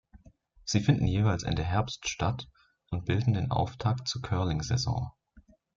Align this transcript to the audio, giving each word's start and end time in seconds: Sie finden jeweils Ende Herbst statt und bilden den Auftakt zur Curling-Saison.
Sie 0.65 0.79
finden 0.79 1.05
jeweils 1.05 1.43
Ende 1.43 1.61
Herbst 1.63 2.09
statt 2.09 2.49
und 2.89 3.05
bilden 3.05 3.35
den 3.35 3.51
Auftakt 3.51 4.07
zur 4.07 4.23
Curling-Saison. 4.23 5.11